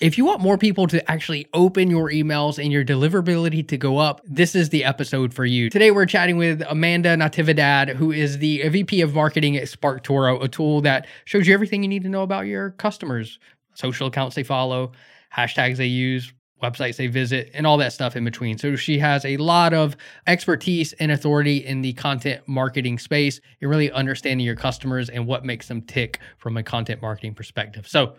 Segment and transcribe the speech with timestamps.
[0.00, 3.98] If you want more people to actually open your emails and your deliverability to go
[3.98, 5.68] up, this is the episode for you.
[5.70, 10.46] Today, we're chatting with Amanda Natividad, who is the VP of Marketing at SparkToro, a
[10.46, 13.40] tool that shows you everything you need to know about your customers,
[13.74, 14.92] social accounts they follow,
[15.36, 18.56] hashtags they use, websites they visit, and all that stuff in between.
[18.56, 19.96] So she has a lot of
[20.28, 25.44] expertise and authority in the content marketing space and really understanding your customers and what
[25.44, 27.88] makes them tick from a content marketing perspective.
[27.88, 28.14] So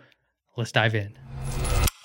[0.60, 1.16] let's dive in.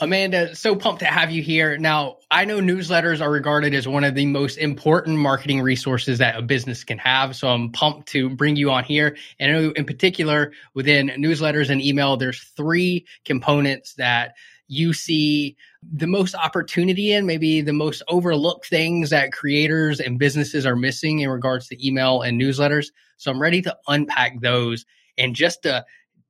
[0.02, 1.77] Amanda, so pumped to have you here.
[1.77, 6.38] Now, I know newsletters are regarded as one of the most important marketing resources that
[6.38, 7.36] a business can have.
[7.36, 9.16] So I'm pumped to bring you on here.
[9.40, 14.36] And I know in particular, within newsletters and email, there's three components that
[14.68, 20.66] you see the most opportunity in, maybe the most overlooked things that creators and businesses
[20.66, 22.88] are missing in regards to email and newsletters.
[23.16, 24.85] So I'm ready to unpack those.
[25.18, 25.85] And just to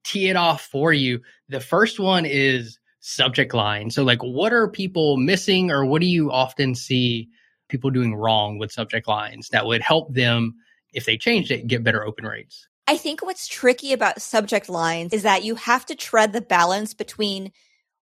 [0.06, 1.20] tee it off for you,
[1.50, 3.90] the first one is subject line.
[3.90, 7.28] So, like, what are people missing, or what do you often see
[7.68, 10.56] people doing wrong with subject lines that would help them,
[10.94, 12.68] if they changed it, get better open rates?
[12.88, 16.94] I think what's tricky about subject lines is that you have to tread the balance
[16.94, 17.52] between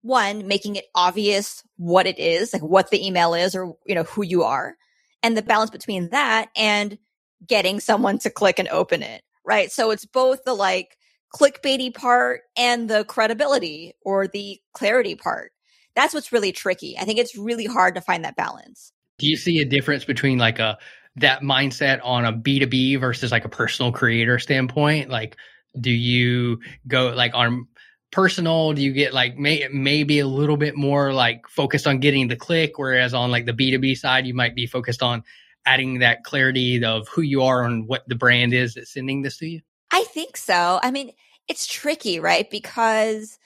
[0.01, 4.03] one, making it obvious what it is, like what the email is or, you know,
[4.03, 4.75] who you are,
[5.21, 6.97] and the balance between that and
[7.45, 9.71] getting someone to click and open it, right?
[9.71, 10.97] So it's both the like,
[11.35, 15.51] clickbaity part and the credibility or the clarity part.
[15.95, 16.97] That's what's really tricky.
[16.97, 18.93] I think it's really hard to find that balance.
[19.19, 20.77] Do you see a difference between like a
[21.17, 25.09] that mindset on a B2B versus like a personal creator standpoint?
[25.09, 25.37] Like
[25.79, 27.67] do you go like on
[28.11, 32.27] personal do you get like may, maybe a little bit more like focused on getting
[32.27, 35.23] the click whereas on like the b2b side you might be focused on
[35.65, 39.37] adding that clarity of who you are and what the brand is that's sending this
[39.37, 40.79] to you I think so.
[40.81, 41.11] I mean,
[41.47, 42.49] it's tricky, right?
[42.49, 43.37] Because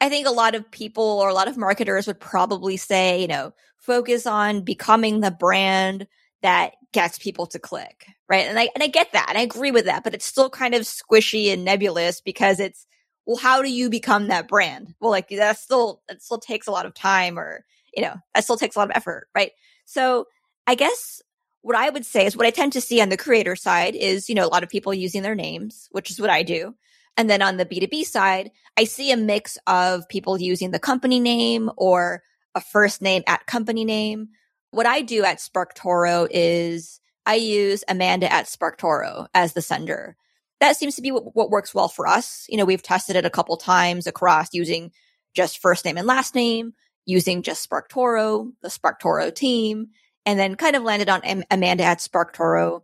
[0.00, 3.28] I think a lot of people or a lot of marketers would probably say, you
[3.28, 6.06] know, focus on becoming the brand
[6.42, 8.46] that gets people to click, right?
[8.46, 10.74] And I and I get that, and I agree with that, but it's still kind
[10.74, 12.86] of squishy and nebulous because it's
[13.26, 14.94] well, how do you become that brand?
[15.00, 17.64] Well, like that still it still takes a lot of time, or
[17.96, 19.52] you know, that still takes a lot of effort, right?
[19.86, 20.26] So
[20.66, 21.22] I guess
[21.64, 24.28] what I would say is what I tend to see on the creator side is,
[24.28, 26.74] you know, a lot of people using their names, which is what I do.
[27.16, 31.20] And then on the B2B side, I see a mix of people using the company
[31.20, 32.22] name or
[32.54, 34.28] a first name at company name.
[34.72, 40.18] What I do at SparkToro is I use Amanda at SparkToro as the sender.
[40.60, 42.44] That seems to be what, what works well for us.
[42.50, 44.92] You know, we've tested it a couple times across using
[45.34, 46.74] just first name and last name,
[47.06, 49.88] using just SparkToro, the SparkToro team,
[50.26, 52.82] and then kind of landed on Amanda at SparkToro,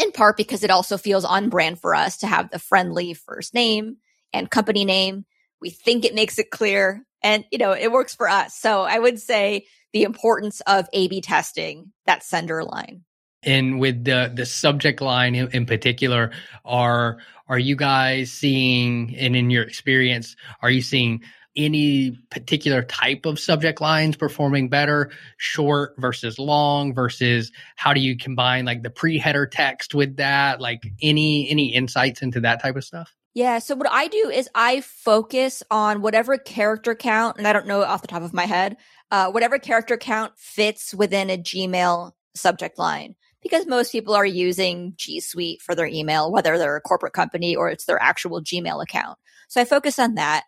[0.00, 3.54] in part because it also feels on brand for us to have the friendly first
[3.54, 3.96] name
[4.32, 5.24] and company name.
[5.60, 8.54] We think it makes it clear and, you know, it works for us.
[8.54, 13.04] So I would say the importance of A B testing that sender line.
[13.42, 16.30] And with the the subject line in, in, particular,
[16.64, 21.22] are are you guys seeing, and in your experience, are you seeing
[21.56, 28.16] any particular type of subject lines performing better, short versus long versus how do you
[28.16, 30.60] combine like the pre-header text with that?
[30.60, 33.14] Like any any insights into that type of stuff?
[33.32, 37.66] Yeah, so what I do is I focus on whatever character count, and I don't
[37.66, 38.76] know off the top of my head,
[39.10, 43.14] uh, whatever character count fits within a Gmail subject line.
[43.42, 47.56] Because most people are using G Suite for their email, whether they're a corporate company
[47.56, 49.18] or it's their actual Gmail account.
[49.48, 50.44] So I focus on that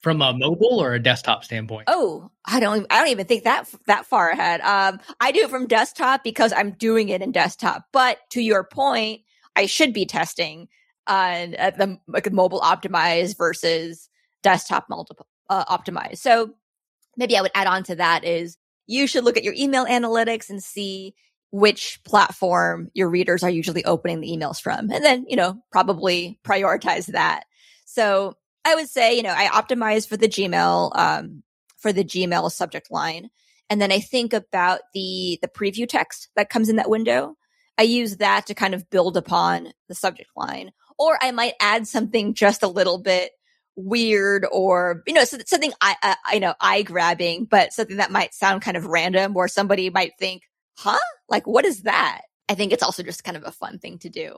[0.00, 1.84] from a mobile or a desktop standpoint?
[1.88, 2.86] Oh, I don't.
[2.90, 4.60] I don't even think that that far ahead.
[4.60, 7.86] Um, I do it from desktop because I'm doing it in desktop.
[7.92, 9.22] But to your point,
[9.56, 10.68] I should be testing
[11.06, 14.08] on uh, the like, mobile optimized versus
[14.42, 16.18] desktop multiple uh, optimized.
[16.18, 16.54] So
[17.16, 18.56] maybe I would add on to that is
[18.86, 21.14] you should look at your email analytics and see
[21.50, 26.38] which platform your readers are usually opening the emails from, and then you know probably
[26.44, 27.44] prioritize that.
[27.84, 28.34] So
[28.68, 31.42] I would say, you know, I optimize for the Gmail, um,
[31.78, 33.30] for the Gmail subject line.
[33.70, 37.36] And then I think about the, the preview text that comes in that window.
[37.78, 40.72] I use that to kind of build upon the subject line.
[40.98, 43.30] Or I might add something just a little bit
[43.74, 48.60] weird or, you know, something I, I know, eye grabbing, but something that might sound
[48.60, 50.42] kind of random where somebody might think,
[50.76, 50.98] huh?
[51.28, 52.22] Like, what is that?
[52.50, 54.36] I think it's also just kind of a fun thing to do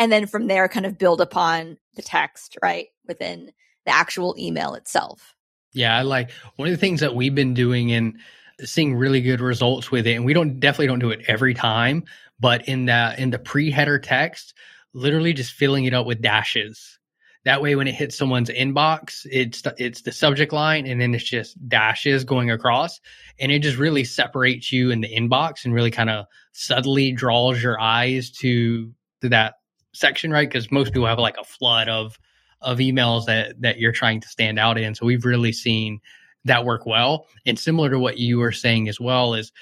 [0.00, 3.52] and then from there kind of build upon the text right within
[3.86, 5.36] the actual email itself.
[5.72, 8.18] Yeah i like one of the things that we've been doing and
[8.64, 12.04] seeing really good results with it and we don't definitely don't do it every time
[12.40, 14.54] but in the in the pre-header text
[14.92, 16.98] literally just filling it up with dashes.
[17.44, 21.24] That way, when it hits someone's inbox, it's it's the subject line, and then it's
[21.24, 23.00] just dashes going across,
[23.38, 27.62] and it just really separates you in the inbox, and really kind of subtly draws
[27.62, 28.92] your eyes to
[29.22, 29.54] to that
[29.92, 30.48] section, right?
[30.48, 32.18] Because most people have like a flood of
[32.62, 34.94] of emails that that you're trying to stand out in.
[34.94, 36.00] So we've really seen
[36.44, 37.26] that work well.
[37.46, 39.52] And similar to what you were saying as well is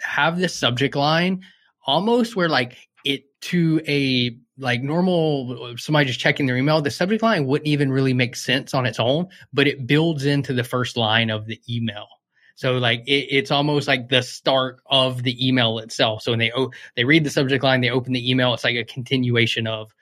[0.00, 1.42] have this subject line
[1.86, 7.22] almost where like it to a like normal somebody just checking their email, the subject
[7.22, 10.96] line wouldn't even really make sense on its own, but it builds into the first
[10.96, 12.08] line of the email.
[12.56, 16.22] So like it, it's almost like the start of the email itself.
[16.22, 16.52] So when they
[16.96, 19.94] they read the subject line, they open the email, it's like a continuation of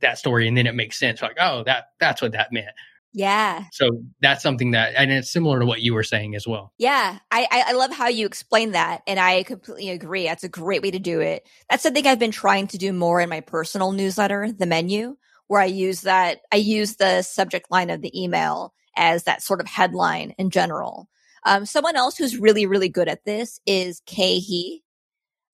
[0.00, 1.20] that story, and then it makes sense.
[1.20, 2.68] Like oh, that that's what that meant.
[3.12, 3.64] Yeah.
[3.72, 6.72] So that's something that, and it's similar to what you were saying as well.
[6.78, 7.18] Yeah.
[7.30, 9.02] I, I love how you explain that.
[9.06, 10.24] And I completely agree.
[10.24, 11.46] That's a great way to do it.
[11.70, 15.16] That's something I've been trying to do more in my personal newsletter, the menu,
[15.46, 19.60] where I use that, I use the subject line of the email as that sort
[19.60, 21.08] of headline in general.
[21.44, 24.80] Um, someone else who's really, really good at this is Khe Hy,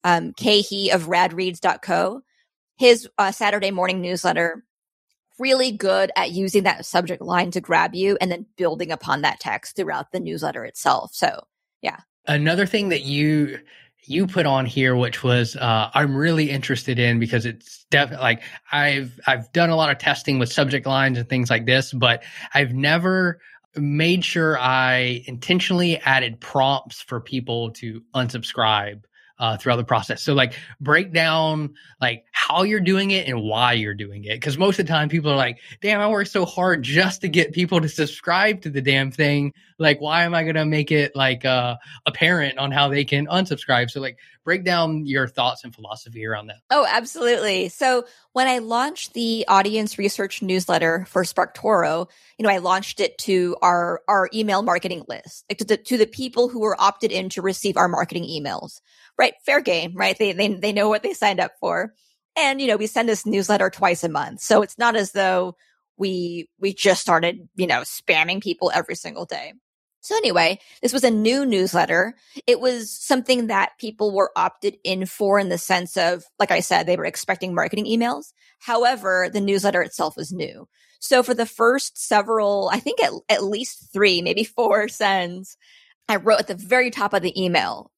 [0.04, 2.22] um, Khe Hy of radreads.co.
[2.76, 4.64] His uh, Saturday morning newsletter
[5.38, 9.40] really good at using that subject line to grab you and then building upon that
[9.40, 11.10] text throughout the newsletter itself.
[11.12, 11.46] So,
[11.82, 11.98] yeah.
[12.26, 13.58] Another thing that you
[14.06, 18.42] you put on here which was uh, I'm really interested in because it's definitely like
[18.70, 22.22] I've I've done a lot of testing with subject lines and things like this, but
[22.52, 23.40] I've never
[23.76, 29.02] made sure I intentionally added prompts for people to unsubscribe
[29.38, 30.22] uh, throughout the process.
[30.22, 34.40] So like break down like how you're doing it and why you're doing it.
[34.40, 37.28] Cause most of the time people are like, damn, I work so hard just to
[37.28, 39.52] get people to subscribe to the damn thing.
[39.78, 41.76] Like, why am I going to make it like, uh,
[42.06, 43.90] apparent on how they can unsubscribe?
[43.90, 46.58] So like break down your thoughts and philosophy around that.
[46.70, 47.70] Oh, absolutely.
[47.70, 48.04] So
[48.34, 52.08] when I launched the audience research newsletter for SparkToro,
[52.38, 55.96] you know, I launched it to our, our email marketing list, like to the, to
[55.96, 58.80] the people who were opted in to receive our marketing emails
[59.18, 59.34] right?
[59.44, 60.16] Fair game, right?
[60.18, 61.94] They, they, they know what they signed up for.
[62.36, 64.40] And, you know, we send this newsletter twice a month.
[64.40, 65.56] So it's not as though
[65.96, 69.52] we, we just started, you know, spamming people every single day.
[70.04, 72.14] So anyway, this was a new newsletter.
[72.46, 76.60] It was something that people were opted in for in the sense of, like I
[76.60, 78.34] said, they were expecting marketing emails.
[78.58, 80.68] However, the newsletter itself was new.
[81.00, 85.56] So for the first several, I think at, at least three, maybe four sends,
[86.06, 87.90] I wrote at the very top of the email,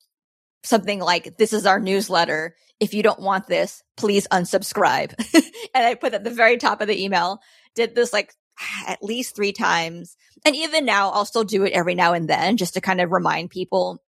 [0.63, 2.55] something like, this is our newsletter.
[2.81, 5.15] If you don't want this, please unsubscribe.
[5.75, 7.41] and I put at the very top of the email,
[7.75, 8.35] did this like
[8.87, 10.17] at least three times.
[10.45, 13.13] And even now, I'll still do it every now and then just to kind of
[13.13, 14.03] remind people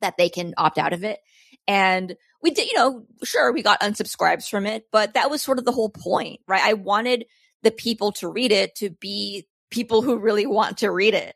[0.00, 1.20] that they can opt out of it.
[1.66, 5.58] And we did, you know, sure, we got unsubscribes from it, but that was sort
[5.58, 6.62] of the whole point, right?
[6.62, 7.26] I wanted
[7.62, 11.34] the people to read it to be people who really want to read it.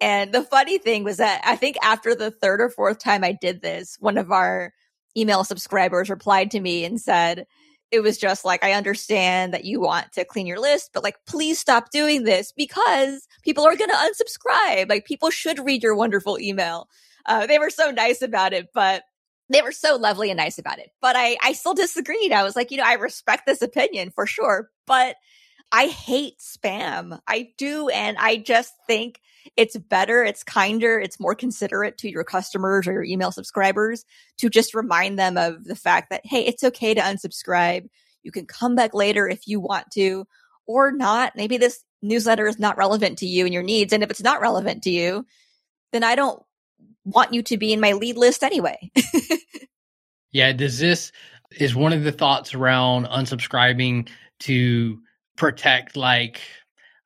[0.00, 3.32] And the funny thing was that I think after the third or fourth time I
[3.32, 4.72] did this, one of our
[5.16, 7.46] email subscribers replied to me and said,
[7.90, 11.16] it was just like, I understand that you want to clean your list, but like,
[11.26, 14.88] please stop doing this because people are going to unsubscribe.
[14.88, 16.88] Like, people should read your wonderful email.
[17.26, 19.02] Uh, they were so nice about it, but
[19.48, 20.90] they were so lovely and nice about it.
[21.02, 22.32] But I, I still disagreed.
[22.32, 25.16] I was like, you know, I respect this opinion for sure, but
[25.72, 27.20] I hate spam.
[27.26, 27.88] I do.
[27.88, 29.20] And I just think
[29.56, 34.04] it's better, it's kinder, it's more considerate to your customers or your email subscribers
[34.38, 37.88] to just remind them of the fact that, hey, it's okay to unsubscribe.
[38.22, 40.26] You can come back later if you want to
[40.66, 41.36] or not.
[41.36, 43.92] Maybe this newsletter is not relevant to you and your needs.
[43.92, 45.24] And if it's not relevant to you,
[45.92, 46.42] then I don't
[47.04, 48.90] want you to be in my lead list anyway.
[50.32, 50.52] yeah.
[50.52, 51.12] Does this,
[51.58, 54.08] is one of the thoughts around unsubscribing
[54.40, 55.00] to
[55.40, 56.38] protect like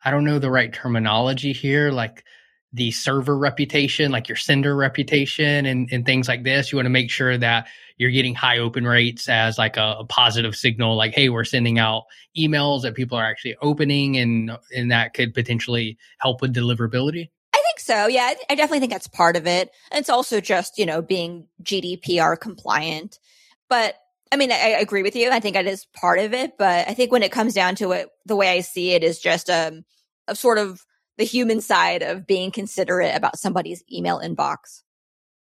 [0.05, 2.25] I don't know the right terminology here, like
[2.73, 6.73] the server reputation, like your sender reputation and, and things like this.
[6.73, 10.05] You want to make sure that you're getting high open rates as like a, a,
[10.05, 14.91] positive signal, like, hey, we're sending out emails that people are actually opening and and
[14.91, 17.31] that could potentially help with deliverability.
[17.55, 18.09] I think so.
[18.09, 19.71] Yeah, I definitely think that's part of it.
[19.93, 23.21] And it's also just, you know, being GDPR compliant.
[23.69, 23.95] But
[24.35, 25.31] I mean, I, I, agree with you.
[25.31, 27.93] I think that is part of it, but I think when it comes down to
[27.93, 29.85] it, the way I see it is just um,
[30.27, 30.85] a sort of
[31.19, 34.83] the human side of being considerate about somebody's email inbox.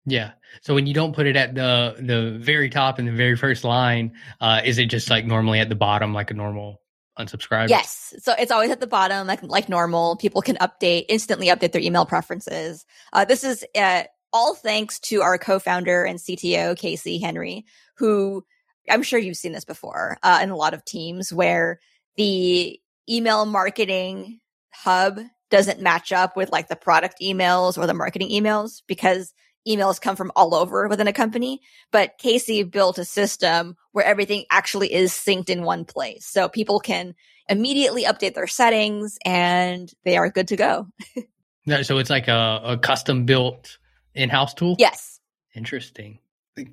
[0.08, 0.32] Yeah.
[0.62, 3.64] So when you don't put it at the the very top in the very first
[3.64, 6.82] line, uh, is it just like normally at the bottom, like a normal
[7.20, 7.70] unsubscribe?
[7.70, 8.16] Yes.
[8.18, 10.16] So it's always at the bottom, like like normal.
[10.16, 12.88] People can update instantly update their email preferences.
[13.14, 14.04] Uh, this is uh,
[14.34, 17.66] all thanks to our co-founder and CTO Casey Henry,
[17.98, 18.44] who
[18.90, 21.80] I'm sure you've seen this before uh, in a lot of teams where
[22.18, 24.40] the email marketing
[24.72, 25.20] hub
[25.50, 29.34] doesn't match up with like the product emails or the marketing emails because
[29.68, 31.62] emails come from all over within a company.
[31.92, 36.26] But Casey built a system where everything actually is synced in one place.
[36.26, 37.16] So people can
[37.48, 40.88] immediately update their settings and they are good to go.
[41.82, 43.78] so it's like a, a custom built
[44.14, 44.76] in house tool?
[44.80, 45.20] Yes.
[45.56, 46.20] Interesting.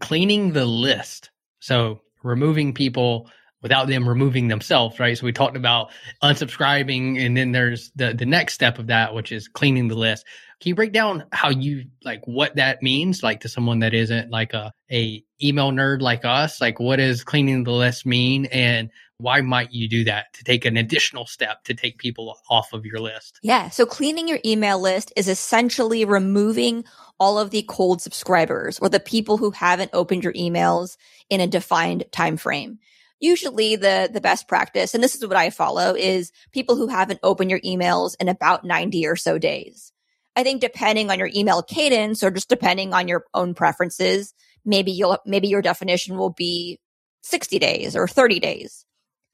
[0.01, 1.31] Cleaning the list.
[1.67, 3.29] So removing people
[3.61, 5.19] without them removing themselves, right?
[5.19, 5.91] So we talked about
[6.23, 10.25] unsubscribing and then there's the the next step of that which is cleaning the list.
[10.61, 14.31] Can you break down how you like what that means like to someone that isn't
[14.31, 16.61] like a a email nerd like us?
[16.61, 20.65] Like what does cleaning the list mean and why might you do that to take
[20.65, 23.41] an additional step to take people off of your list?
[23.43, 26.85] Yeah, so cleaning your email list is essentially removing
[27.19, 30.97] all of the cold subscribers or the people who haven't opened your emails
[31.31, 32.79] in a defined time frame
[33.21, 37.21] usually the the best practice and this is what i follow is people who haven't
[37.23, 39.93] opened your emails in about 90 or so days.
[40.39, 44.35] I think depending on your email cadence or just depending on your own preferences
[44.67, 46.79] maybe you'll maybe your definition will be
[47.23, 48.85] 60 days or 30 days.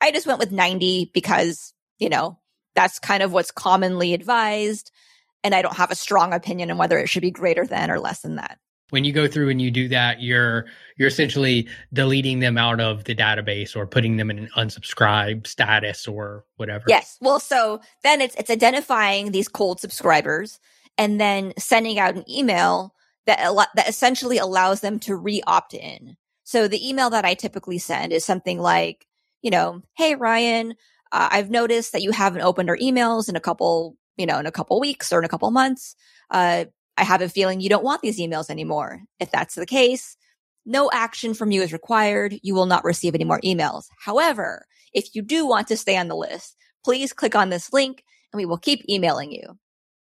[0.01, 2.39] I just went with 90 because you know
[2.75, 4.93] that's kind of what's commonly advised
[5.45, 7.99] and i don't have a strong opinion on whether it should be greater than or
[7.99, 8.59] less than that.
[8.91, 13.05] When you go through and you do that you're you're essentially deleting them out of
[13.05, 16.85] the database or putting them in an unsubscribe status or whatever.
[16.89, 17.17] Yes.
[17.21, 20.61] Well so then it's it's identifying these cold subscribers
[20.99, 22.95] and then sending out an email
[23.27, 23.39] that
[23.77, 26.17] that essentially allows them to re-opt in.
[26.45, 29.07] So the email that i typically send is something like
[29.41, 30.75] you know hey ryan
[31.13, 34.47] uh, i've noticed that you haven't opened our emails in a couple you know in
[34.47, 35.97] a couple weeks or in a couple months
[36.31, 36.65] uh,
[36.97, 39.03] I have a feeling you don't want these emails anymore.
[39.19, 40.17] If that's the case,
[40.65, 42.39] no action from you is required.
[42.43, 43.87] You will not receive any more emails.
[43.99, 48.05] However, if you do want to stay on the list, please click on this link
[48.33, 49.59] and we will keep emailing you.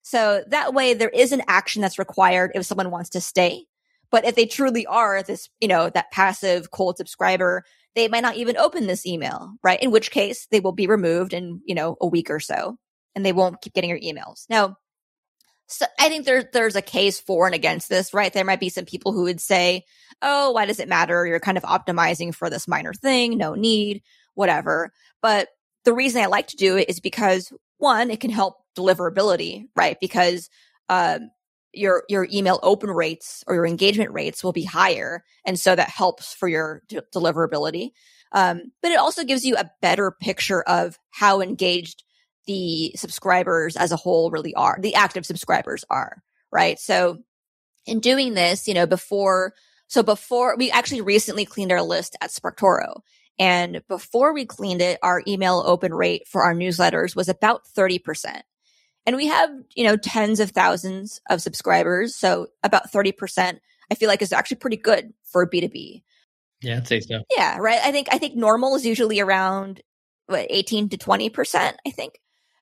[0.03, 3.65] So that way there is an action that's required if someone wants to stay.
[4.09, 8.37] But if they truly are this, you know, that passive cold subscriber, they might not
[8.37, 9.81] even open this email, right?
[9.81, 12.77] In which case they will be removed in, you know, a week or so
[13.17, 14.45] and they won't keep getting your emails.
[14.47, 14.77] Now,
[15.65, 18.31] so I think there's there's a case for and against this, right?
[18.31, 19.85] There might be some people who would say,
[20.21, 21.25] "Oh, why does it matter?
[21.25, 24.03] You're kind of optimizing for this minor thing, no need,
[24.35, 25.49] whatever." But
[25.83, 29.97] the reason I like to do it is because one, it can help deliverability, right?
[29.99, 30.47] Because
[30.89, 31.31] um,
[31.73, 35.89] your your email open rates or your engagement rates will be higher, and so that
[35.89, 37.89] helps for your d- deliverability.
[38.31, 42.03] Um, but it also gives you a better picture of how engaged
[42.47, 46.79] the subscribers as a whole really are, the active subscribers are, right?
[46.79, 47.19] So
[47.85, 49.53] in doing this, you know, before,
[49.87, 53.01] so before we actually recently cleaned our list at SparkToro.
[53.39, 58.41] And before we cleaned it, our email open rate for our newsletters was about 30%.
[59.05, 62.15] And we have, you know, tens of thousands of subscribers.
[62.15, 63.59] So about 30%,
[63.91, 66.03] I feel like is actually pretty good for B2B.
[66.61, 67.21] Yeah, I'd say so.
[67.35, 67.79] Yeah, right.
[67.83, 69.81] I think, I think normal is usually around
[70.25, 72.19] what, 18 to 20%, I think.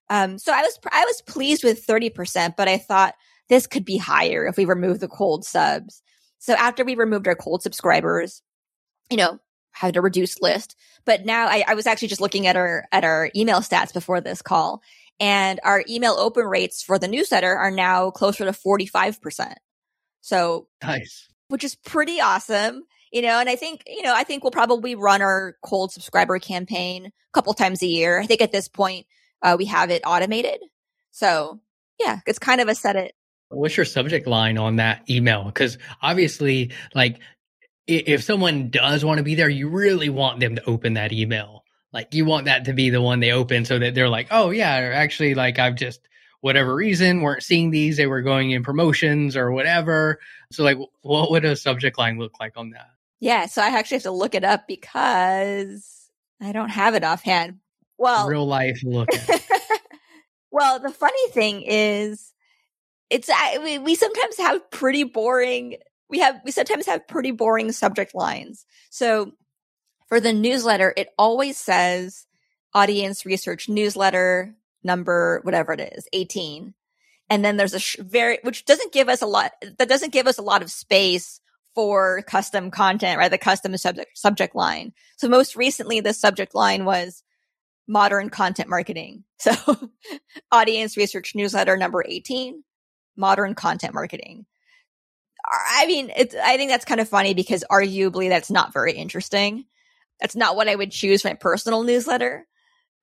[0.10, 3.16] Um, so I was, I was pleased with 30%, but I thought
[3.50, 6.02] this could be higher if we remove the cold subs.
[6.40, 8.42] So after we removed our cold subscribers,
[9.10, 9.40] you know,
[9.72, 10.76] had a reduced list.
[11.06, 14.22] But now I, I was actually just looking at our, at our email stats before
[14.22, 14.82] this call
[15.20, 19.54] and our email open rates for the newsletter are now closer to 45%.
[20.22, 22.84] So nice, which is pretty awesome.
[23.12, 26.38] You know, and I think, you know, I think we'll probably run our cold subscriber
[26.40, 28.20] campaign a couple times a year.
[28.20, 29.06] I think at this point,
[29.46, 30.60] uh, we have it automated.
[31.12, 31.62] So
[32.00, 33.14] yeah, it's kind of a set it.
[33.50, 35.46] What's your subject line on that email?
[35.46, 37.20] Because obviously, like,
[37.88, 41.64] if someone does want to be there, you really want them to open that email.
[41.94, 44.50] Like, you want that to be the one they open so that they're like, oh,
[44.50, 46.02] yeah, actually, like, I've just,
[46.42, 47.96] whatever reason, weren't seeing these.
[47.96, 50.20] They were going in promotions or whatever.
[50.52, 52.90] So, like, what would a subject line look like on that?
[53.20, 53.46] Yeah.
[53.46, 56.10] So, I actually have to look it up because
[56.42, 57.60] I don't have it offhand.
[57.98, 59.10] Well, real life look.
[60.52, 62.34] well, the funny thing is,
[63.10, 63.30] it's
[63.62, 65.78] we, we sometimes have pretty boring.
[66.10, 68.66] We have we sometimes have pretty boring subject lines.
[68.90, 69.32] So
[70.08, 72.26] for the newsletter, it always says
[72.74, 76.74] audience research newsletter number whatever it is, eighteen,
[77.30, 79.52] and then there's a sh- very which doesn't give us a lot.
[79.78, 81.40] That doesn't give us a lot of space
[81.76, 83.30] for custom content, right?
[83.30, 84.94] The custom subject subject line.
[85.18, 87.22] So most recently, the subject line was
[87.88, 89.24] modern content marketing.
[89.38, 89.54] So
[90.52, 92.64] audience research newsletter number 18,
[93.18, 94.46] modern content marketing.
[95.48, 99.66] I mean, it's, I think that's kind of funny because arguably that's not very interesting.
[100.20, 102.48] That's not what I would choose for my personal newsletter.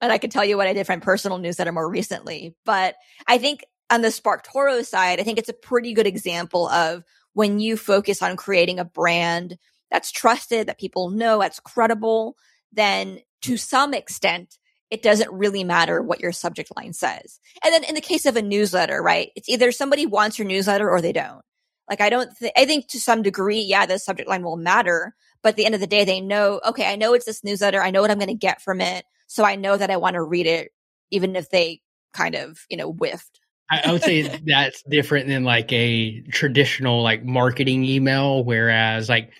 [0.00, 2.56] and I can tell you what I did for my personal newsletter more recently.
[2.64, 2.96] But
[3.26, 7.60] I think on the SparkToro side, I think it's a pretty good example of when
[7.60, 9.58] you focus on creating a brand
[9.90, 12.36] that's trusted, that people know, that's credible,
[12.72, 14.58] then to some extent,
[14.92, 17.40] it doesn't really matter what your subject line says.
[17.64, 19.30] And then in the case of a newsletter, right?
[19.34, 21.40] It's either somebody wants your newsletter or they don't.
[21.88, 25.14] Like I don't th- I think to some degree, yeah, the subject line will matter,
[25.42, 27.82] but at the end of the day, they know, okay, I know it's this newsletter.
[27.82, 29.06] I know what I'm going to get from it.
[29.28, 30.72] So I know that I want to read it,
[31.10, 31.80] even if they
[32.12, 33.40] kind of, you know, whiffed.
[33.70, 39.32] I, I would say that's different than like a traditional like marketing email, whereas like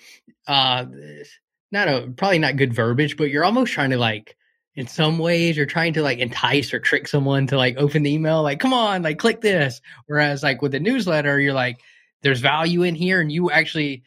[0.47, 0.87] uh
[1.71, 4.35] not a probably not good verbiage, but you're almost trying to like
[4.75, 8.13] in some ways you're trying to like entice or trick someone to like open the
[8.13, 9.81] email, like, come on, like click this.
[10.07, 11.81] Whereas like with a newsletter, you're like,
[12.23, 14.03] there's value in here and you actually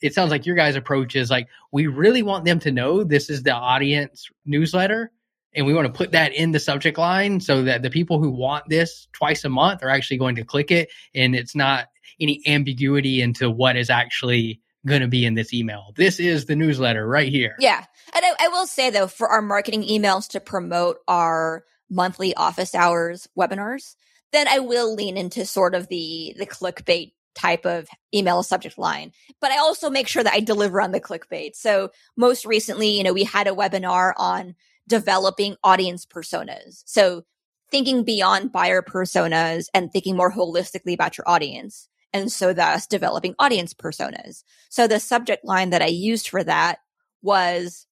[0.00, 3.30] it sounds like your guys' approach is like we really want them to know this
[3.30, 5.10] is the audience newsletter
[5.54, 8.30] and we want to put that in the subject line so that the people who
[8.30, 11.86] want this twice a month are actually going to click it and it's not
[12.20, 15.92] any ambiguity into what is actually going to be in this email.
[15.96, 17.54] This is the newsletter right here.
[17.58, 17.84] Yeah.
[18.14, 22.74] And I, I will say though, for our marketing emails to promote our monthly office
[22.74, 23.94] hours webinars,
[24.32, 29.12] then I will lean into sort of the the clickbait type of email subject line.
[29.40, 31.54] But I also make sure that I deliver on the clickbait.
[31.54, 34.54] So most recently, you know, we had a webinar on
[34.88, 36.82] developing audience personas.
[36.84, 37.24] So
[37.70, 41.88] thinking beyond buyer personas and thinking more holistically about your audience.
[42.12, 44.44] And so thus developing audience personas.
[44.68, 46.78] So the subject line that I used for that
[47.22, 47.86] was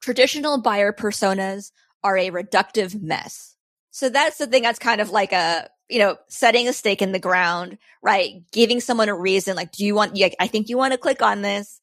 [0.00, 1.72] traditional buyer personas
[2.02, 3.56] are a reductive mess.
[3.90, 7.12] So that's the thing that's kind of like a you know, setting a stake in
[7.12, 8.42] the ground, right?
[8.52, 11.42] Giving someone a reason, like, do you want, I think you want to click on
[11.42, 11.80] this.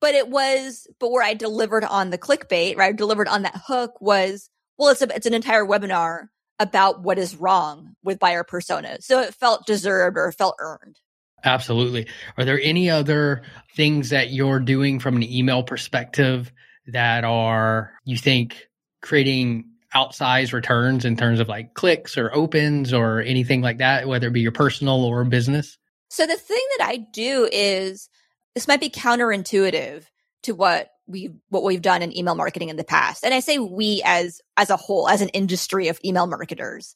[0.00, 2.88] But it was, but where I delivered on the clickbait, right?
[2.88, 6.28] I delivered on that hook was, well, it's a, it's an entire webinar
[6.60, 8.98] about what is wrong with buyer persona.
[9.00, 11.00] So it felt deserved or felt earned.
[11.42, 12.06] Absolutely.
[12.36, 13.42] Are there any other
[13.74, 16.52] things that you're doing from an email perspective
[16.88, 18.68] that are, you think,
[19.00, 24.28] creating outsized returns in terms of like clicks or opens or anything like that, whether
[24.28, 25.78] it be your personal or business?
[26.10, 28.10] So the thing that I do is
[28.54, 30.04] this might be counterintuitive
[30.42, 33.24] to what we what we've done in email marketing in the past.
[33.24, 36.94] And I say we as as a whole, as an industry of email marketers.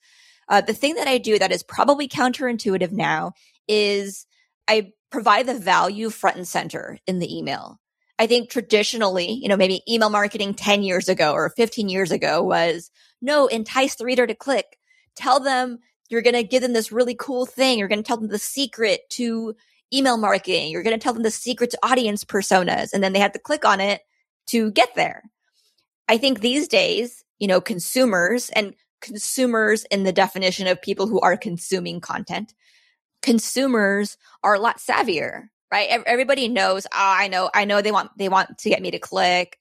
[0.49, 3.33] Uh, the thing that I do that is probably counterintuitive now
[3.67, 4.27] is
[4.69, 7.81] I provide the value front and center in the email.
[8.19, 12.43] I think traditionally, you know, maybe email marketing 10 years ago or 15 years ago
[12.43, 14.79] was no, entice the reader to click.
[15.17, 17.79] Tell them you're going to give them this really cool thing.
[17.79, 19.57] You're going to tell them the secret to
[19.93, 20.71] email marketing.
[20.71, 22.93] You're going to tell them the secret to audience personas.
[22.93, 24.03] And then they have to click on it
[24.49, 25.23] to get there.
[26.09, 31.21] I think these days, you know, consumers and consumers in the definition of people who
[31.21, 32.55] are consuming content,
[33.23, 36.05] consumers are a lot savvier right?
[36.07, 39.01] Everybody knows, oh, I know, I know they want, they want to get me to
[39.01, 39.59] click.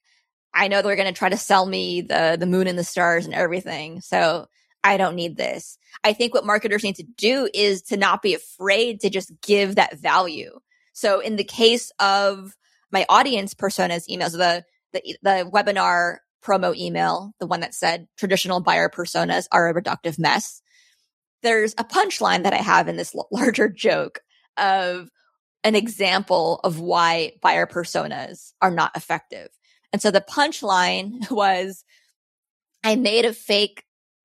[0.54, 3.24] I know they're going to try to sell me the, the moon and the stars
[3.24, 4.00] and everything.
[4.00, 4.46] So
[4.84, 5.78] I don't need this.
[6.04, 9.76] I think what marketers need to do is to not be afraid to just give
[9.76, 10.60] that value.
[10.92, 12.54] So in the case of
[12.92, 18.60] my audience personas emails, the, the, the webinar promo email, the one that said traditional
[18.60, 20.60] buyer personas are a reductive mess.
[21.42, 24.20] There's a punchline that I have in this larger joke
[24.58, 25.08] of
[25.64, 29.48] an example of why buyer personas are not effective.
[29.94, 31.84] And so the punchline was
[32.84, 33.83] I made a fake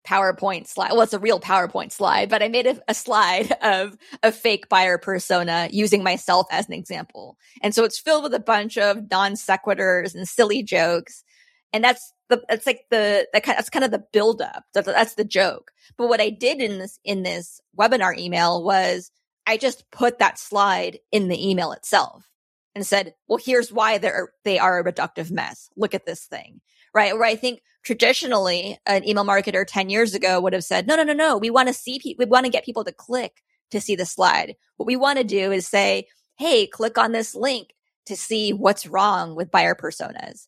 [0.09, 0.91] PowerPoint slide.
[0.91, 4.67] Well, it's a real PowerPoint slide, but I made a, a, slide of a fake
[4.67, 7.37] buyer persona using myself as an example.
[7.61, 11.23] And so it's filled with a bunch of non sequiturs and silly jokes.
[11.71, 14.63] And that's the, that's like the, that kind, that's kind of the buildup.
[14.73, 15.71] That's, that's the joke.
[15.97, 19.11] But what I did in this, in this webinar email was
[19.45, 22.25] I just put that slide in the email itself
[22.73, 25.69] and said, well, here's why they're, they are a reductive mess.
[25.75, 26.61] Look at this thing,
[26.93, 27.13] right?
[27.13, 31.03] Where I think traditionally an email marketer 10 years ago would have said, no, no,
[31.03, 31.37] no, no.
[31.37, 34.05] We want to see people, we want to get people to click to see the
[34.05, 34.55] slide.
[34.77, 37.73] What we want to do is say, Hey, click on this link
[38.05, 40.47] to see what's wrong with buyer personas.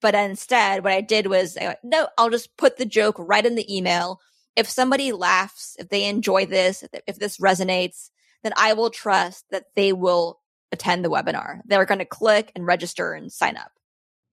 [0.00, 3.76] But instead, what I did was, no, I'll just put the joke right in the
[3.76, 4.20] email.
[4.54, 8.10] If somebody laughs, if they enjoy this, if this resonates,
[8.44, 11.62] then I will trust that they will attend the webinar.
[11.64, 13.72] They're going to click and register and sign up.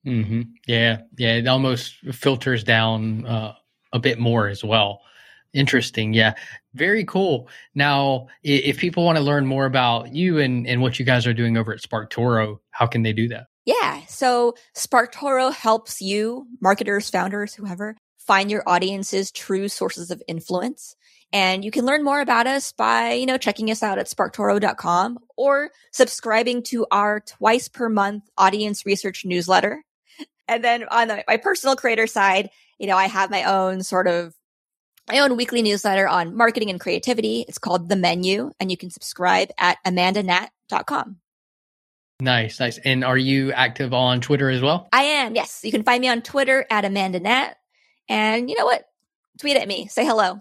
[0.06, 0.42] Mm-hmm.
[0.68, 1.02] Yeah.
[1.18, 1.36] Yeah.
[1.36, 3.56] It almost filters down uh,
[3.92, 5.02] a bit more as well.
[5.54, 6.14] Interesting.
[6.14, 6.34] Yeah.
[6.74, 7.48] Very cool.
[7.74, 11.34] Now, if people want to learn more about you and, and what you guys are
[11.34, 13.48] doing over at SparkToro, how can they do that?
[13.66, 14.02] Yeah.
[14.08, 20.96] So SparkToro helps you, marketers, founders, whoever, find your audience's true sources of influence.
[21.32, 25.20] And you can learn more about us by, you know, checking us out at sparktoro.com
[25.36, 29.84] or subscribing to our twice per month audience research newsletter.
[30.48, 34.08] And then on the, my personal creator side, you know, I have my own sort
[34.08, 34.34] of
[35.08, 37.46] my own weekly newsletter on marketing and creativity.
[37.48, 41.18] It's called The Menu, and you can subscribe at amandanat.com.
[42.22, 42.78] Nice, nice.
[42.80, 44.88] And are you active on Twitter as well?
[44.92, 45.62] I am, yes.
[45.64, 47.54] You can find me on Twitter at amandanat.
[48.08, 48.86] And you know what?
[49.40, 50.40] Tweet at me, say hello.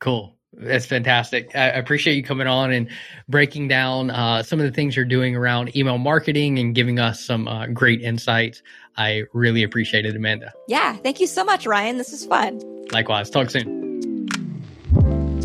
[0.00, 0.36] Cool.
[0.54, 1.54] That's fantastic.
[1.54, 2.90] I appreciate you coming on and
[3.28, 7.24] breaking down uh, some of the things you're doing around email marketing and giving us
[7.24, 8.62] some uh, great insights.
[8.96, 10.52] I really appreciate it, Amanda.
[10.68, 10.96] Yeah.
[10.96, 11.98] Thank you so much, Ryan.
[11.98, 12.60] This is fun.
[12.92, 13.30] Likewise.
[13.30, 13.82] Talk soon.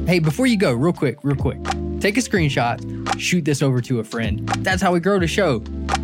[0.08, 1.62] Hey, before you go, real quick, real quick,
[2.00, 4.48] take a screenshot, shoot this over to a friend.
[4.60, 5.62] That's how we grow the show.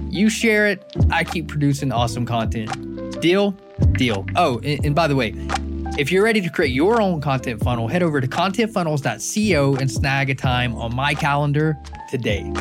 [0.09, 3.21] You share it, I keep producing awesome content.
[3.21, 3.51] Deal?
[3.93, 4.25] Deal.
[4.35, 5.33] Oh, and, and by the way,
[5.97, 10.29] if you're ready to create your own content funnel, head over to contentfunnels.co and snag
[10.29, 11.77] a time on my calendar
[12.09, 12.51] today.